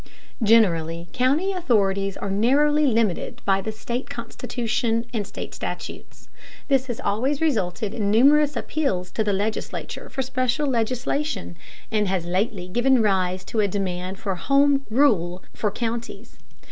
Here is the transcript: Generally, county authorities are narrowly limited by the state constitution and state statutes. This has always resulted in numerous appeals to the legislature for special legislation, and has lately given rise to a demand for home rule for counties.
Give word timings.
Generally, 0.41 1.09
county 1.13 1.53
authorities 1.53 2.17
are 2.17 2.31
narrowly 2.31 2.87
limited 2.87 3.39
by 3.45 3.61
the 3.61 3.71
state 3.71 4.09
constitution 4.09 5.05
and 5.13 5.27
state 5.27 5.53
statutes. 5.53 6.27
This 6.69 6.87
has 6.87 6.99
always 6.99 7.39
resulted 7.39 7.93
in 7.93 8.09
numerous 8.09 8.57
appeals 8.57 9.11
to 9.11 9.23
the 9.23 9.31
legislature 9.31 10.09
for 10.09 10.23
special 10.23 10.65
legislation, 10.65 11.55
and 11.91 12.07
has 12.07 12.25
lately 12.25 12.67
given 12.67 12.99
rise 13.03 13.45
to 13.45 13.59
a 13.59 13.67
demand 13.67 14.17
for 14.17 14.33
home 14.33 14.87
rule 14.89 15.43
for 15.53 15.69
counties. 15.69 16.39